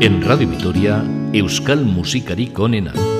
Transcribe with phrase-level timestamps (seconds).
[0.00, 3.17] En Radio Vitoria, Euskal Musikarik onena.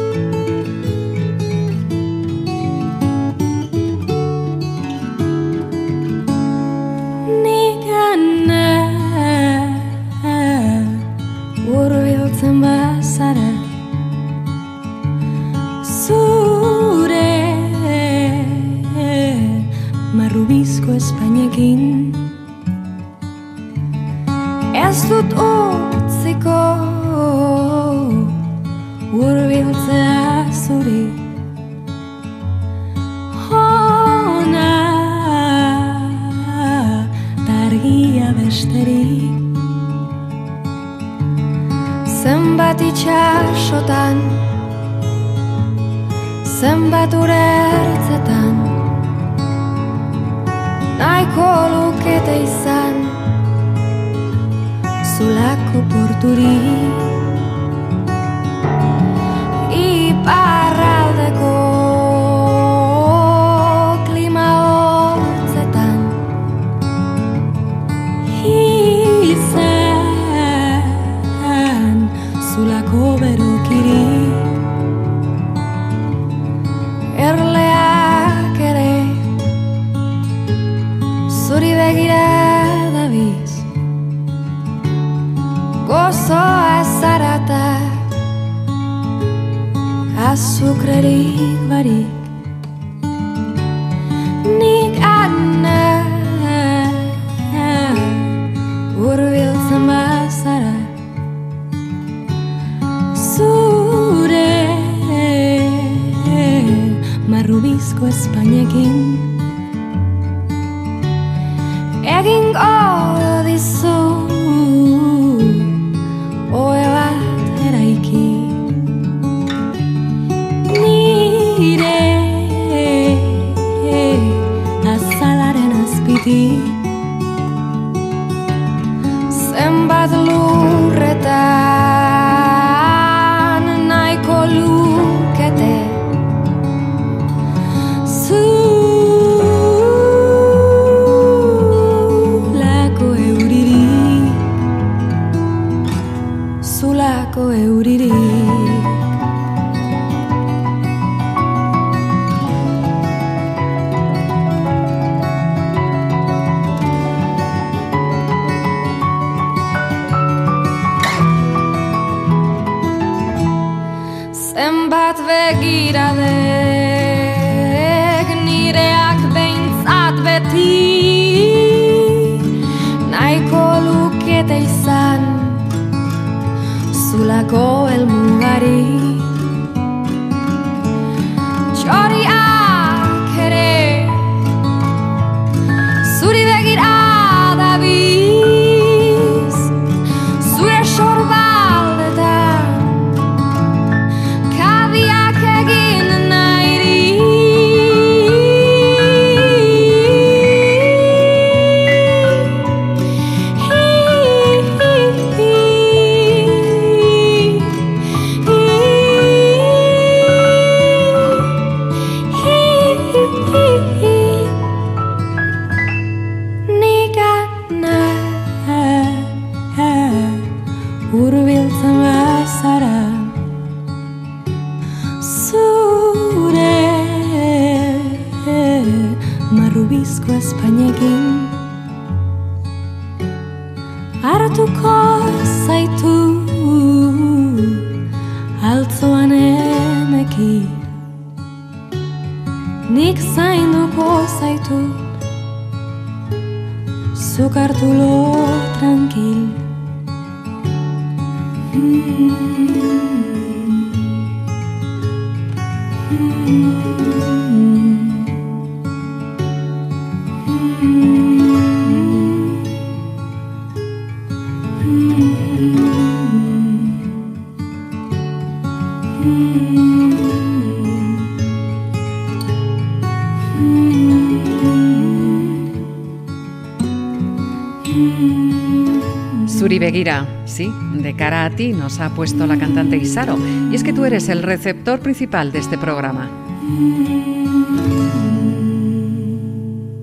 [280.67, 283.39] De cara a ti nos ha puesto la cantante Isaro,
[283.71, 286.29] y es que tú eres el receptor principal de este programa.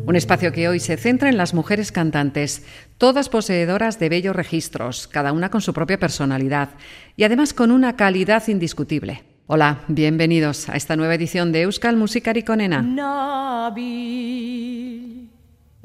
[0.06, 2.66] Un espacio que hoy se centra en las mujeres cantantes,
[2.98, 6.69] todas poseedoras de bellos registros, cada una con su propia personalidad
[7.18, 9.24] y además con una calidad indiscutible.
[9.48, 12.81] Hola, bienvenidos a esta nueva edición de Euskal Musikari Konena.
[12.81, 14.16] Nabil,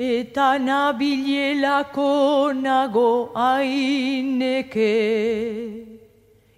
[0.01, 4.97] eta nabilelako nago aineke,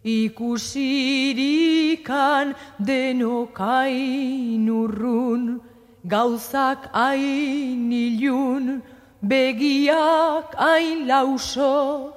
[0.05, 5.61] ikusirikan denokain urrun,
[6.06, 8.79] gauzak hain ilun,
[9.27, 12.15] begiak hain lauso,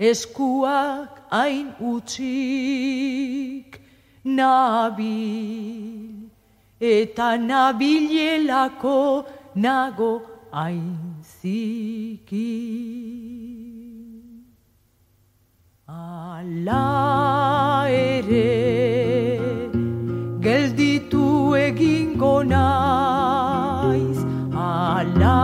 [0.00, 3.78] eskuak hain utxik
[4.24, 6.24] nabil.
[6.80, 9.24] Eta nabilelako
[9.54, 12.50] nago aintziki.
[15.88, 18.52] Ala ere
[20.46, 21.26] gelditu
[21.58, 24.20] egingo naiz,
[24.66, 25.38] ala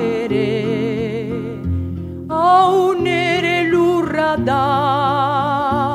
[0.00, 0.50] ere
[2.32, 2.94] hau
[3.72, 5.91] lurra da.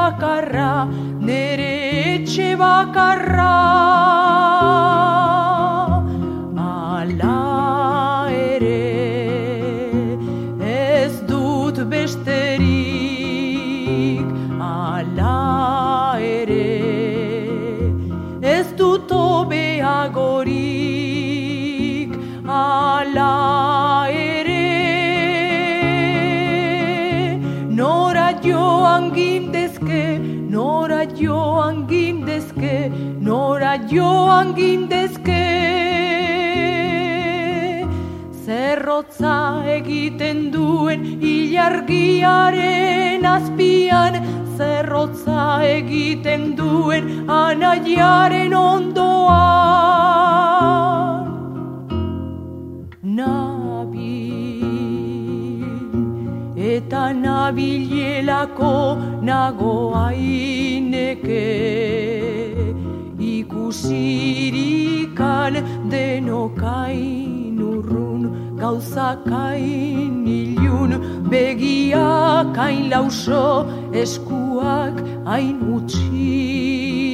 [0.00, 0.72] Bakarra,
[1.28, 1.72] nere
[2.14, 3.56] etxe bakarra.
[6.64, 7.40] Ala
[8.32, 8.86] ere,
[10.72, 12.78] ez dut besterik,
[14.70, 15.38] ala
[16.32, 16.70] ere,
[18.56, 20.50] ez dut obeagorik,
[22.60, 23.34] ala
[24.24, 24.66] ere.
[27.80, 29.04] Nora joan
[30.50, 35.46] nora joan gindezke, nora joan gindezke.
[38.44, 39.36] Zerrotza
[39.76, 41.04] egiten duen
[41.34, 44.14] ilargiaren azpian,
[44.56, 45.44] zerrotza
[45.76, 49.20] egiten duen anaiaren ondoan.
[56.70, 58.74] Eta nabilelako
[59.28, 61.46] nago aineke
[63.30, 65.54] ikusirikan
[65.94, 68.22] denokain urrun
[68.60, 70.92] gauzakain ilun
[71.32, 73.42] begiak hain lauso
[74.02, 74.94] eskuak
[75.30, 77.10] hain utxik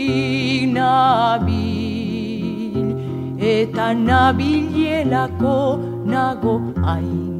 [0.77, 2.85] nabil.
[3.55, 5.57] Eta nabilelako
[6.13, 6.55] nago
[6.91, 7.36] hain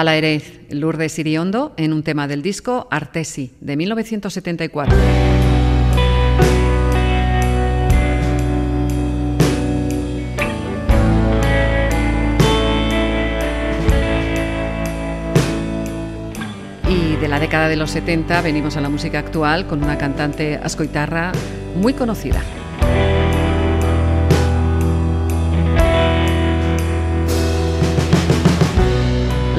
[0.00, 4.96] A la Erez, Lourdes Iriondo, en un tema del disco Artesi, de 1974.
[16.88, 20.58] Y de la década de los 70 venimos a la música actual con una cantante
[20.62, 21.32] ascoitarra
[21.76, 22.40] muy conocida.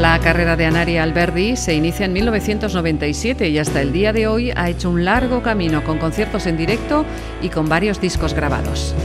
[0.01, 4.49] La carrera de Anari Alberdi se inicia en 1997 y hasta el día de hoy
[4.55, 7.05] ha hecho un largo camino con conciertos en directo
[7.39, 8.95] y con varios discos grabados.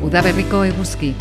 [0.00, 1.16] Udaberriko eguzki.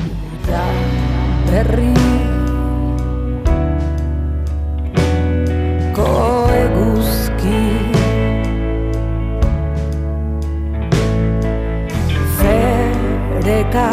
[13.51, 13.89] Fereka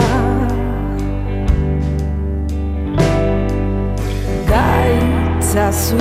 [4.46, 5.98] Gaitzazu.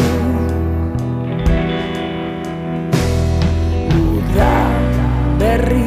[3.97, 4.53] Uda
[5.39, 5.86] berri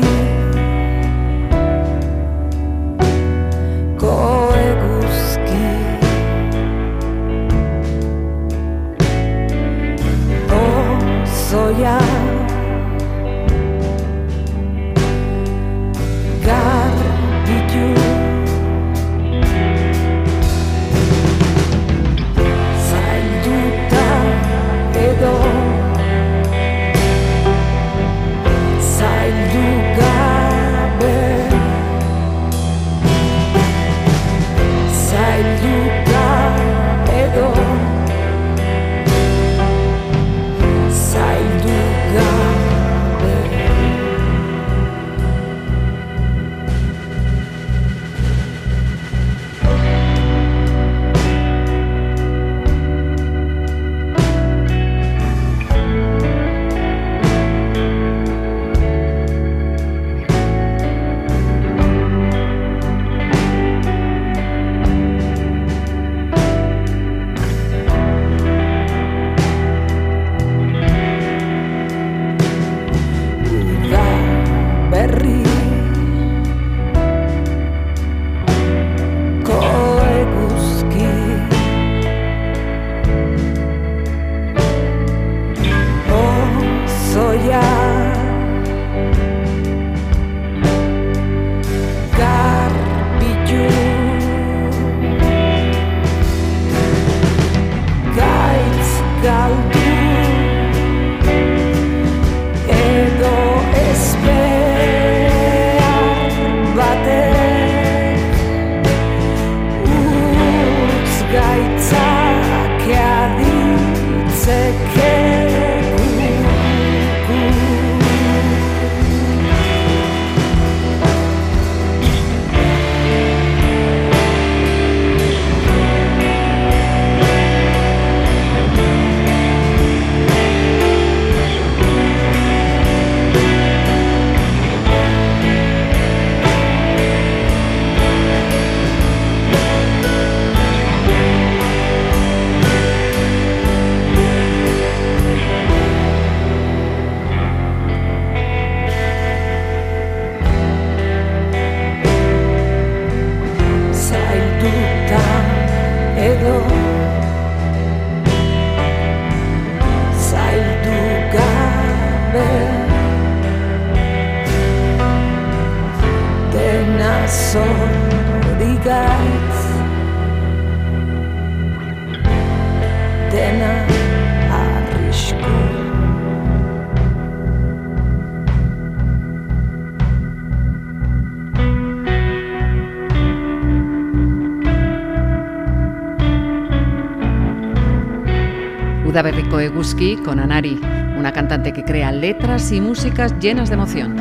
[189.11, 190.81] Berrico Eguski con Anari,
[191.19, 194.17] una cantante que crea letras y músicas llenas de emoción.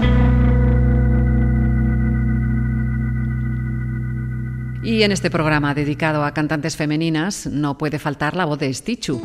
[4.82, 9.22] Y en este programa dedicado a cantantes femeninas no puede faltar la voz de Stichu.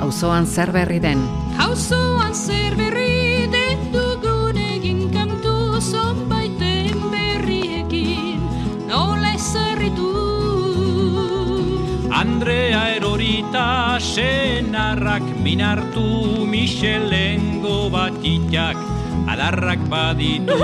[0.00, 1.20] Auzoan zer berri den.
[1.58, 2.74] Auzoan zer
[12.22, 18.78] Andrea erorita senarrak minartu Michelengo batitak
[19.26, 20.54] adarrak baditu.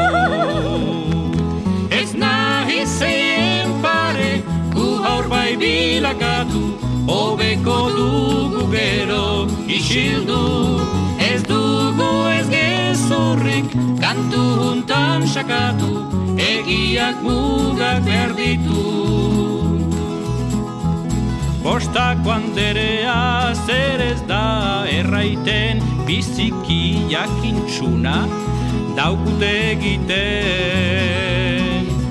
[1.90, 4.38] Ez nahi zeien pare,
[4.70, 6.78] gu haur bai bilakatu,
[7.10, 10.78] Obeko dugu gero isildu,
[11.18, 13.66] ez dugu ez gezurrik,
[13.98, 16.06] kantu juntan sakatu,
[16.38, 19.07] egiak mugak berditu.
[21.68, 28.14] Bostako handerea zer ez da erraiten biziki jakintxuna,
[28.96, 30.16] daukute egiten.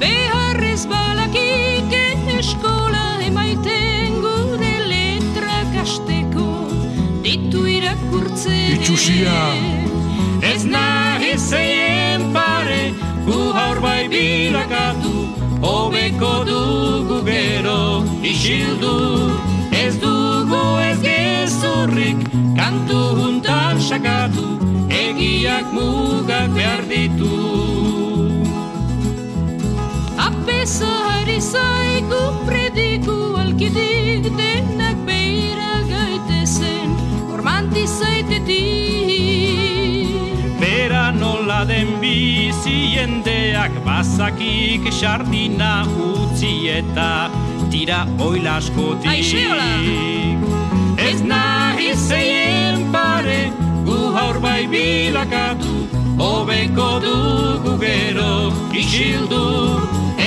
[0.03, 1.89] Beharrez balakik
[2.35, 6.69] eskola emaiten gure letra kasteko
[7.25, 8.77] ditu irakurtzen.
[8.77, 9.41] Itxusia.
[10.53, 12.93] Ez nahi zeien pare,
[13.25, 15.17] gu haur bai bilakatu,
[15.65, 17.81] hobeko dugu gero
[18.21, 19.06] isildu.
[22.77, 24.45] Kantu juntan sakatu,
[24.89, 27.33] egiak mugak behar ditu.
[30.17, 36.93] Apesa hari zaigu prediku alkidik denak beira gaitezen
[37.33, 37.85] ormanti.
[40.61, 47.29] Bera nola den bizi jendeak bazakik sardina utzi eta
[47.71, 49.09] tira oilaskotik.
[49.09, 49.71] Aixeola!
[50.97, 52.36] Ez nahi zeien
[52.91, 53.51] pare,
[53.85, 55.73] gu haur bai bilakatu,
[56.21, 58.33] hobeko dugu gero
[58.81, 59.45] isildu.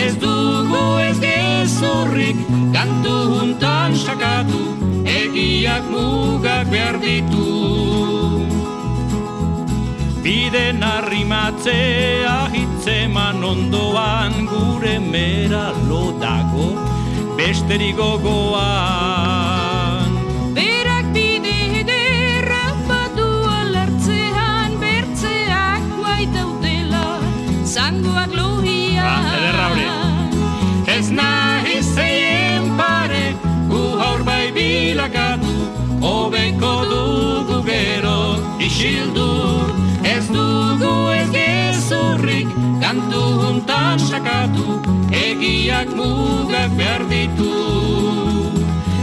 [0.03, 2.39] Ez dugu ez gezurrik,
[2.75, 4.63] kantu juntan sakatu,
[5.05, 7.49] egiak mugak behar ditu.
[10.23, 15.73] Biden arrimatzea hitzeman ondoan gure mera
[16.21, 16.77] dago
[17.37, 19.60] besterik gogoan.
[36.31, 39.31] Hobeko dugu gero isildu.
[40.05, 42.47] Ez dugu ez gezurrik,
[42.81, 44.79] kantu juntan sakatu,
[45.11, 47.51] egiak mugak behar ditu.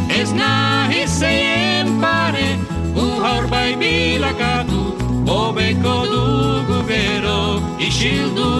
[0.07, 2.55] Ez nahi zeien pare,
[2.95, 4.95] gu haur bai bilakatu,
[5.27, 8.51] hobeko dugu gero isildu.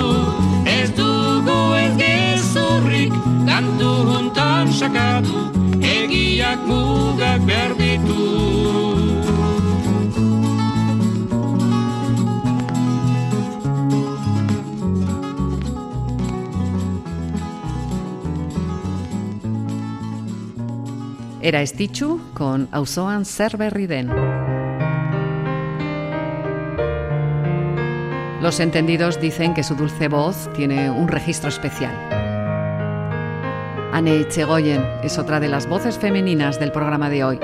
[0.66, 3.16] Ez dugu ez gezurrik,
[3.48, 5.48] kantu juntan sakatu,
[5.80, 8.57] egiak mugak behar ditu.
[21.48, 24.10] Era Estichu con Auzoan zer berri den.
[28.42, 31.96] Los entendidos dicen que su dulce voz tiene un registro especial.
[33.94, 37.40] Anne Etxegoyen es otra de las voces femeninas del programa de hoy.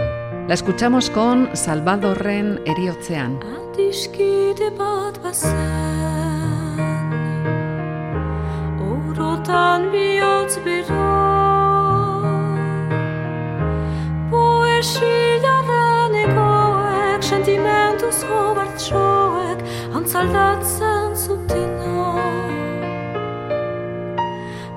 [0.50, 3.40] La escuchamos con Salvadorren Eriotzean.
[18.74, 19.60] Bertsoek
[19.94, 22.16] Antzaldatzen zutena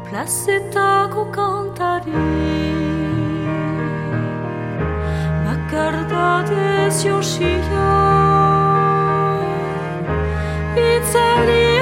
[0.05, 2.13] Plazetako kantari
[5.45, 7.89] Bakardatez josia
[10.77, 11.76] Itzelioa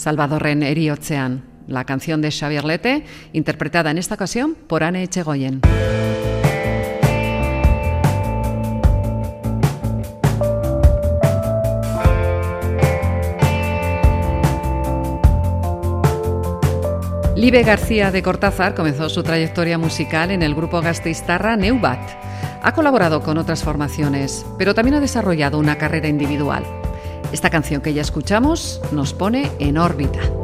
[0.00, 5.60] Salvadorren eriotzean, la canción de Xavier Lete, interpretada en esta ocasión por Anne Echegoyen.
[17.36, 22.00] Libe García de Cortázar comenzó su trayectoria musical en el grupo gasteiztarra Neubat.
[22.62, 26.79] Ha colaborado con otras formaciones, pero también ha desarrollado una carrera individual.
[27.32, 30.39] Esta canción que ya escuchamos nos pone en órbita.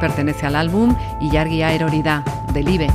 [0.00, 2.88] Pertenece al álbum Ilargia Erorida, de Libe.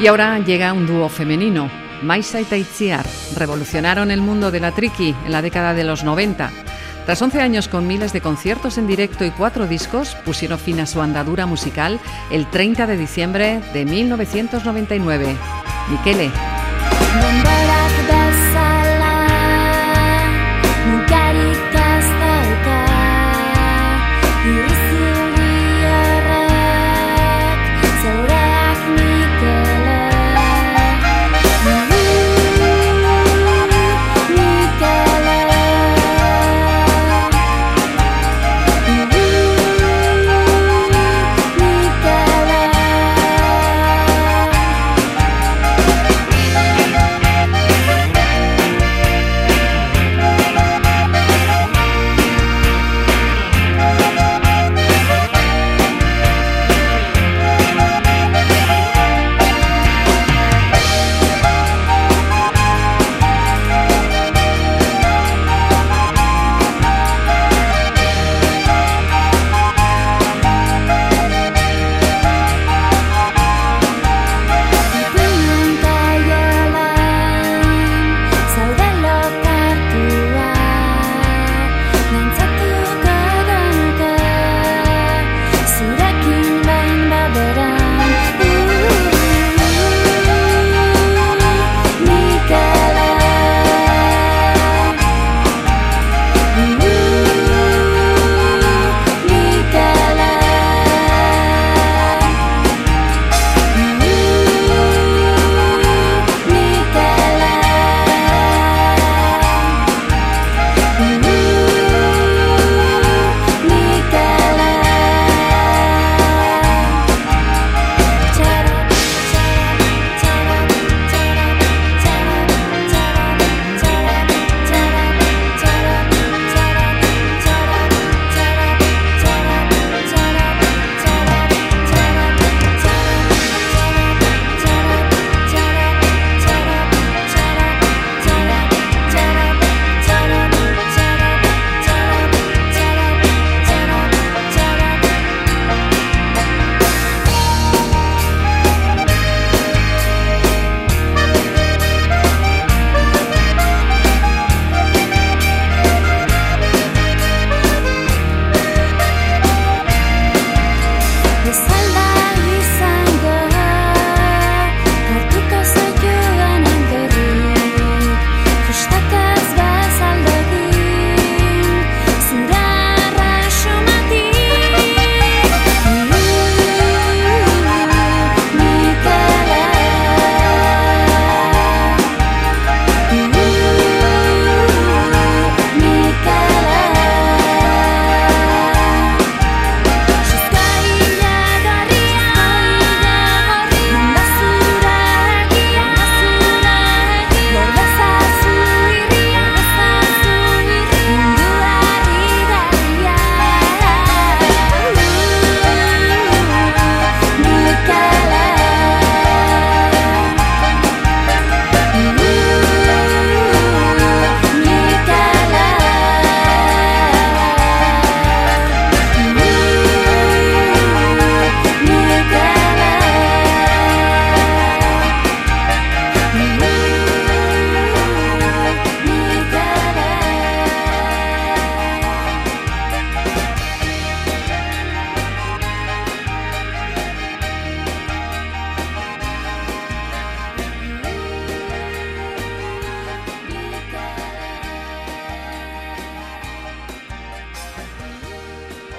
[0.00, 1.70] Y ahora llega un dúo femenino.
[2.02, 6.50] Maisa y Taitziar revolucionaron el mundo de la triqui en la década de los 90.
[7.06, 10.86] Tras 11 años con miles de conciertos en directo y cuatro discos, pusieron fin a
[10.86, 12.00] su andadura musical
[12.32, 15.36] el 30 de diciembre de 1999.
[15.88, 16.30] Miquele,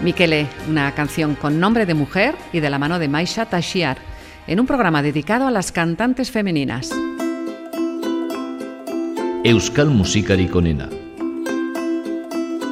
[0.02, 3.98] Miquele, una canción con nombre de mujer y de la mano de Maisha Tashiar,
[4.46, 6.92] en un programa dedicado a las cantantes femeninas.
[9.44, 10.90] Euskal musikarik onena.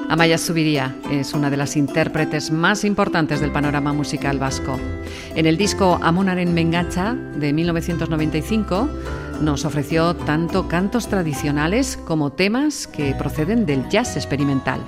[0.10, 4.80] Amaya Zubiría es una de las intérpretes más importantes del panorama musical vasco.
[5.34, 8.90] En el disco Amonaren Mengacha de 1995
[9.42, 14.82] nos ofreció tanto cantos tradicionales como temas que proceden del jazz experimental.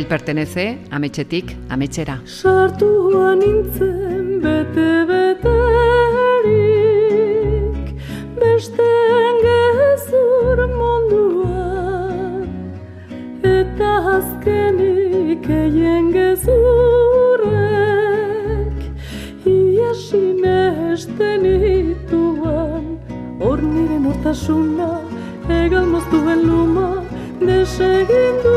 [0.00, 2.20] Israel pertenece a Mechetik, a Mechera.
[2.24, 5.44] Sartua nintzen bete beterik,
[8.38, 8.82] beste
[9.28, 11.66] engezur mundua,
[13.42, 16.48] eta azkenik eien gezurrek,
[19.44, 22.84] iasi mehesten ituan,
[23.40, 24.92] hor nire nortasuna,
[25.48, 26.88] egal moztuen luma,
[27.40, 28.49] desegindu.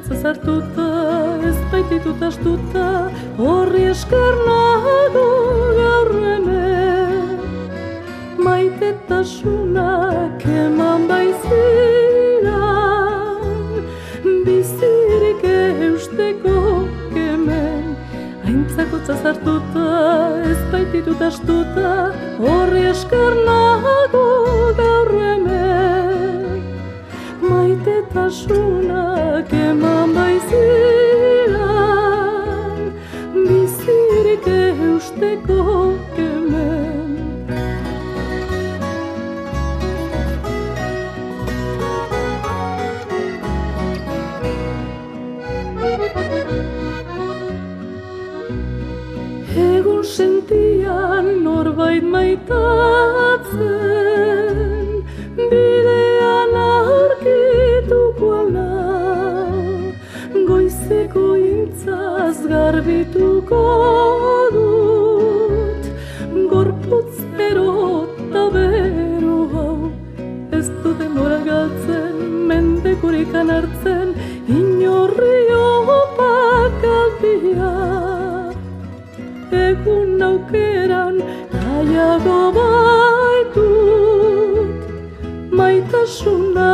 [0.00, 0.86] Aintzako zazartuta,
[1.44, 5.24] ez baititut astuta Horri esker nago
[5.76, 7.38] gaur hemen
[8.38, 12.62] Maitetasunak eman baizira
[14.46, 17.96] Bizirik eusteko kemen
[18.46, 19.86] Aintzako zazartuta,
[20.48, 24.24] ez baititut astuta Horri esker nago
[24.80, 25.19] gaur
[28.14, 29.02] ta shuna
[29.50, 30.89] ke mamba isi
[63.50, 64.94] dut
[66.50, 67.70] Gorputz ero
[68.30, 69.78] eta bero hau.
[70.58, 72.14] Ez du denbora galtzen,
[72.50, 74.08] mendekurikan hartzen
[74.58, 77.72] Inorri opak aldia.
[79.62, 81.16] Egun aukeran
[81.54, 84.78] nahiago baitut
[85.62, 86.70] maitasuna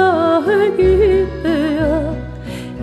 [0.62, 1.94] egitea.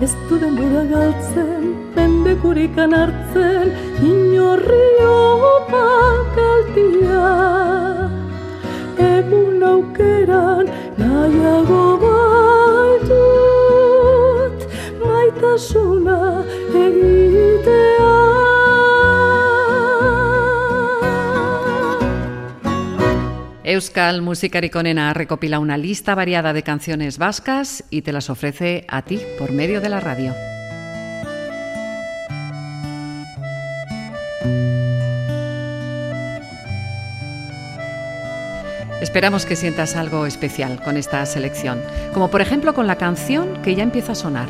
[0.04, 1.62] Ez du denbora galtzen
[1.96, 3.23] mendekurikan hartzen
[23.64, 29.02] Euskal Musikarik Onena recopila una lista variada de canciones vascas y te las ofrece a
[29.02, 30.53] ti por medio de la radio.
[39.04, 41.82] Esperamos que sientas algo especial con esta selección,
[42.14, 44.48] como por ejemplo con la canción que ya empieza a sonar.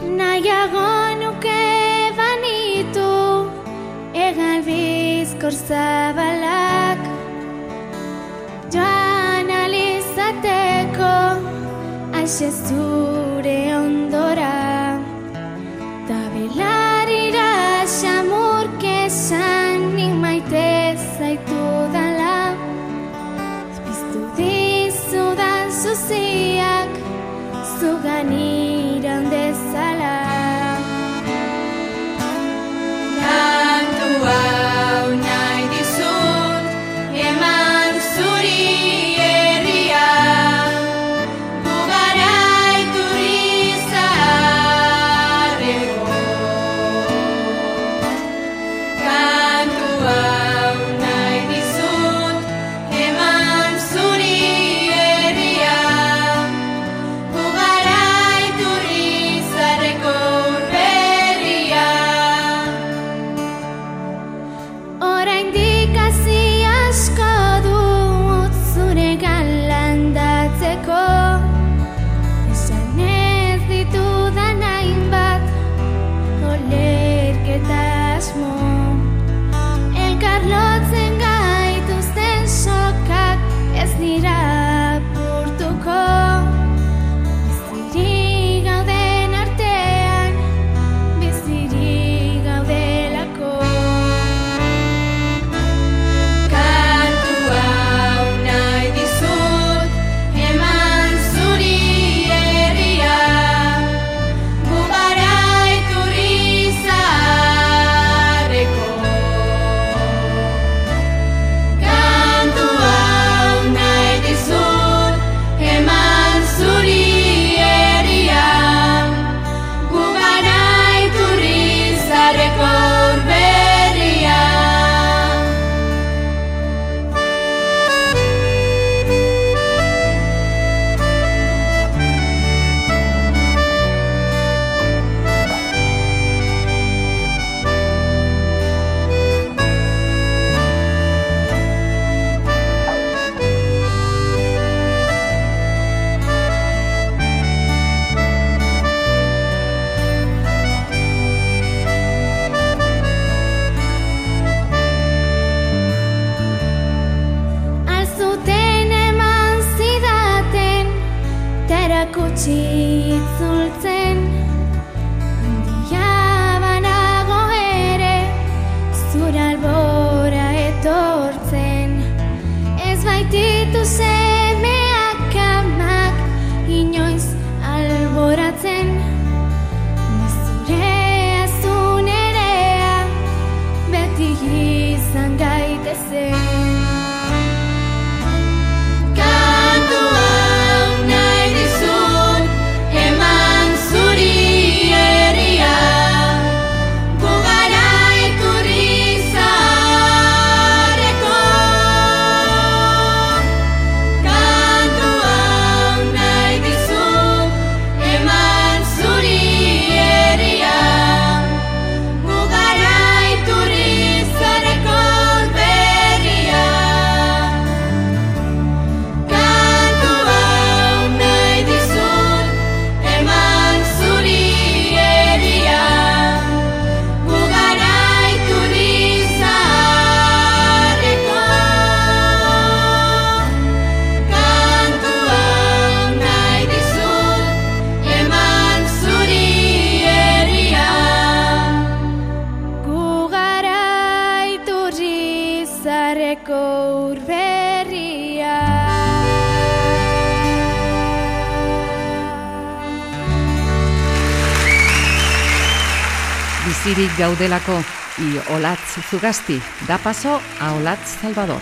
[257.34, 257.82] daudelako
[258.18, 259.56] i Olatz Zugasti
[259.88, 261.58] da paso a Olatz Salvador.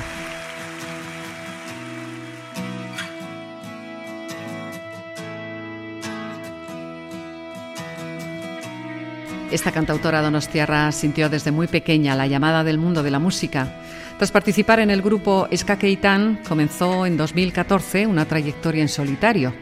[9.50, 13.72] Esta cantautora donostiarra sintió desde muy pequeña la llamada del mundo de la música.
[14.18, 19.54] Tras participar en el grupo Skakeitan, comenzó en 2014 una trayectoria en solitario.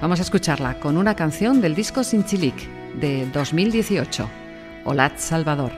[0.00, 2.68] Vamos a escucharla con una canción del disco Sinchilic
[3.00, 4.47] de 2018.
[4.84, 5.72] Olat Salvador.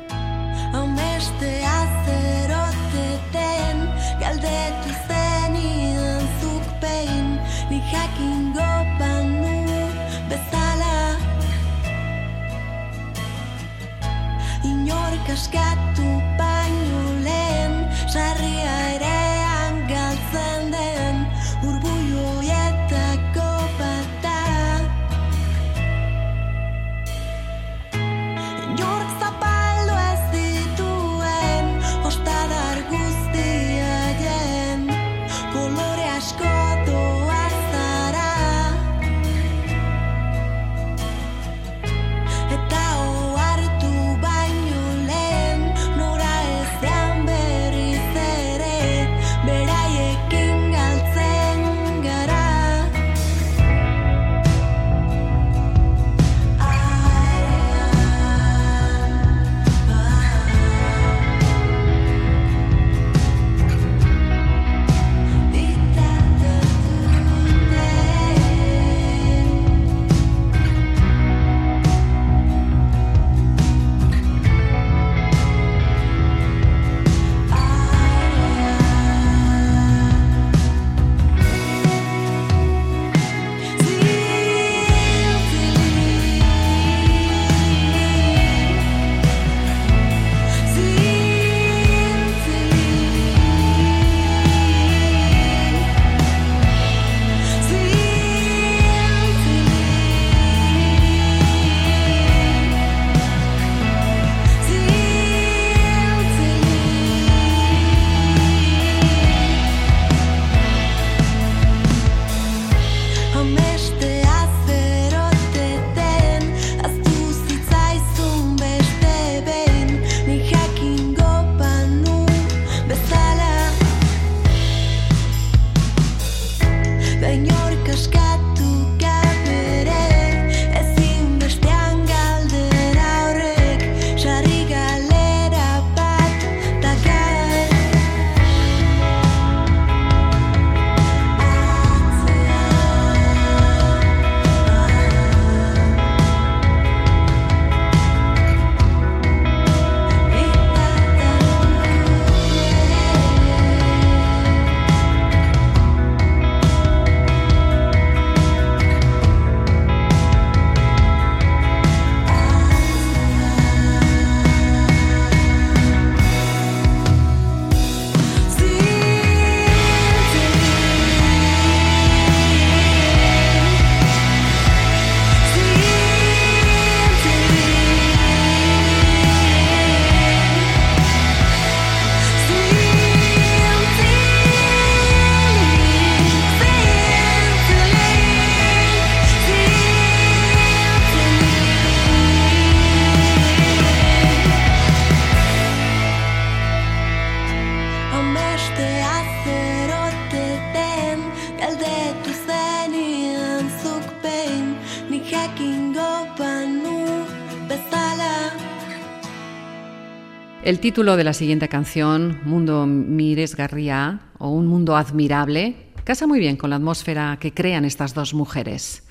[210.71, 216.57] El título de la siguiente canción, Mundo Miresgarria o Un Mundo Admirable, casa muy bien
[216.57, 219.03] con la atmósfera que crean estas dos mujeres.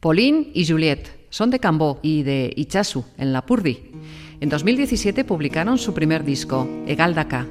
[0.00, 3.92] Pauline y Juliette son de Cambó y de Ichasu, en Lapurdi.
[4.40, 7.46] En 2017 publicaron su primer disco, Egaldaka,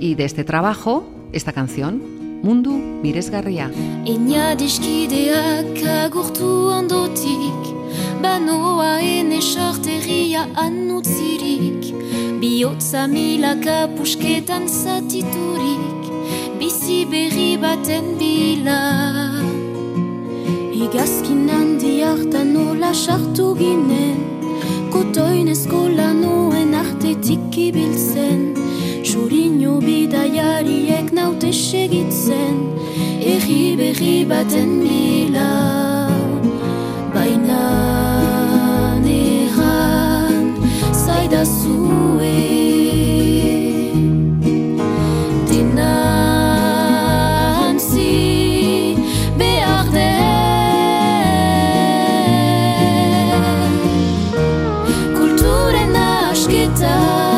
[0.00, 3.70] y de este trabajo, esta canción, Mundu Miresgarria.
[4.06, 7.60] Ina diskideak agurtu ondotik
[8.22, 11.92] Banoa ene sorteria anutzirik
[12.42, 16.02] Biotza milaka pusketan zatiturik
[16.58, 18.80] Bizi berri baten bila.
[20.74, 24.18] Igazkin handi hartan nola sartu ginen
[24.90, 28.42] Kotoin eskola noen artetik ibiltzen.
[29.06, 32.58] Xurino bidaiariek naute segitzen
[33.22, 35.50] Erri berri baten bila.
[37.14, 38.01] Baina
[56.52, 57.31] get done.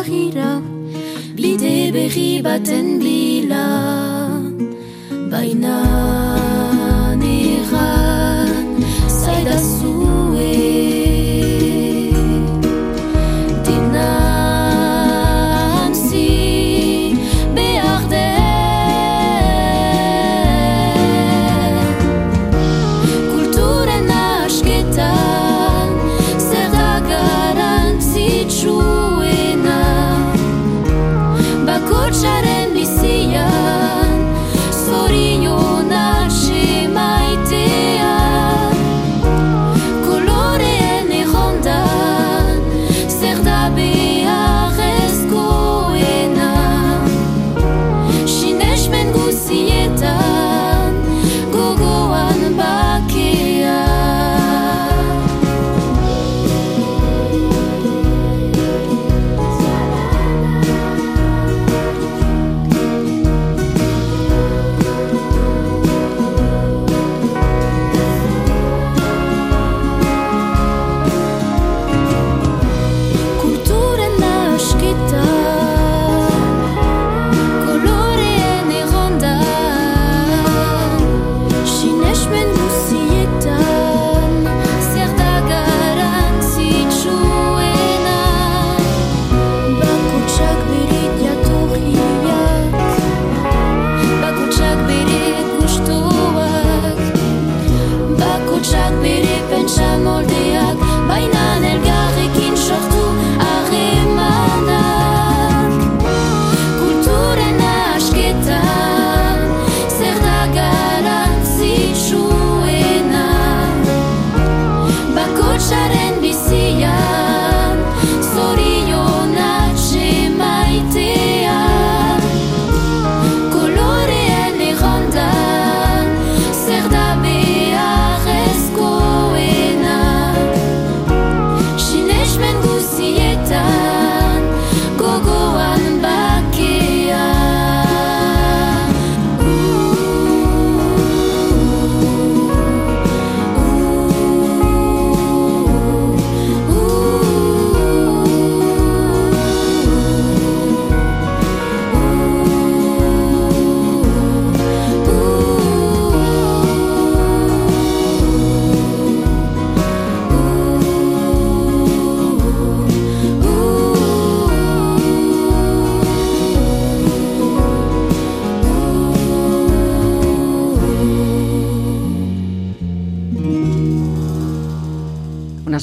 [0.00, 0.62] Miresgarrira
[1.36, 3.66] Bide berri baten bila
[5.30, 6.19] Baina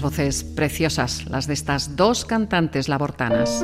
[0.07, 3.61] voces preciosas, las de estas dos cantantes labortanas.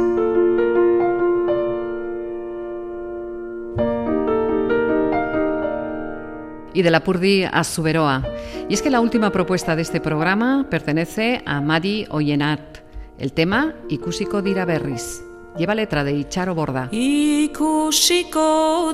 [6.76, 8.24] y de la Purdi a Suberoa.
[8.68, 12.80] Y es que la última propuesta de este programa pertenece a Madi Oyenat.
[13.20, 15.24] El tema Ikusiko dira berriz.
[15.56, 16.90] Lleva letra de Icharo Borda.
[16.92, 18.42] Ikusiko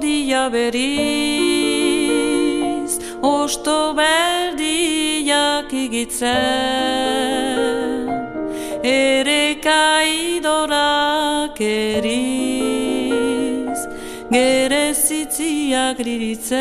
[0.02, 0.90] dia berriz,
[3.22, 3.96] osto
[5.30, 6.30] berdiak igitzen,
[8.84, 12.60] ere kaidorak eriz,
[14.32, 16.60] gerezitziak riritzen.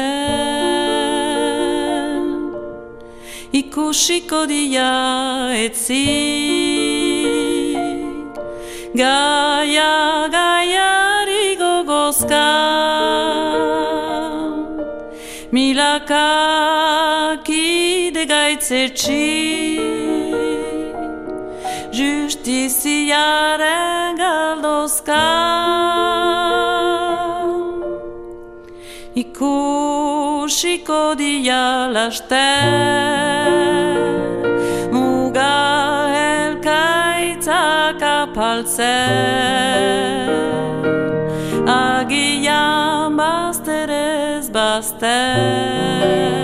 [3.52, 6.04] Ikusiko dia etzi,
[8.94, 12.48] Gaia, gaiari gogozka
[15.52, 16.77] Milaka
[18.68, 19.80] gaitzetsi
[21.92, 25.24] Justiziaren galdozka
[29.14, 32.36] Ikusiko dia laster.
[34.92, 38.86] Muga elkaitzak apaltzen
[41.66, 46.37] Agian bazterez bazter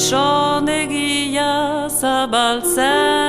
[0.00, 3.19] Presonegia zabaltzen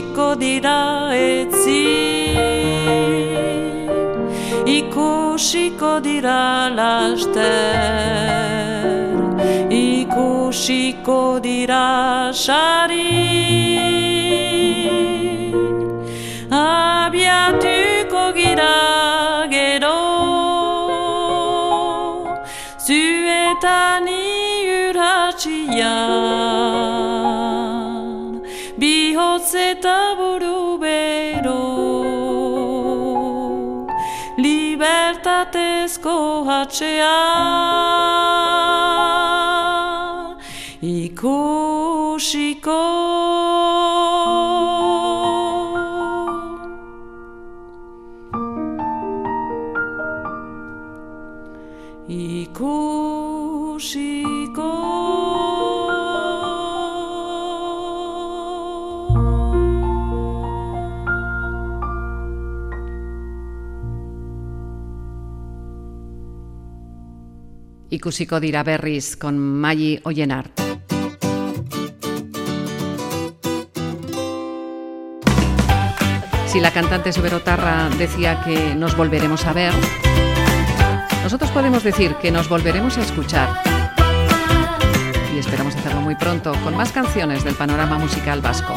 [0.00, 1.84] Ikusiko dira etzi
[4.76, 7.36] Ikusiko dira laster
[9.70, 13.12] Ikusiko dira sari.
[16.50, 18.74] Abiatuko gira
[19.52, 20.00] gero
[22.86, 24.24] Zuetani
[24.80, 26.49] urratxian
[36.04, 38.29] Libertatezko
[68.00, 70.58] Ikusiko dira berriz con Maggi Oyenart.
[76.46, 79.74] Si la cantante Suberotarra decía que nos volveremos a ver,
[81.22, 83.50] nosotros podemos decir que nos volveremos a escuchar.
[85.34, 88.72] Y esperamos hacerlo muy pronto con más canciones del panorama musical vasco.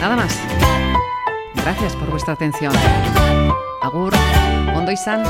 [0.00, 0.36] Nada más.
[1.54, 2.72] Gracias por vuestra atención.
[3.82, 4.12] Agur,
[4.74, 5.22] Ondo y San.